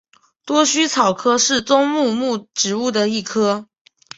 [0.47, 3.67] 多须草科是棕榈目植物的一科。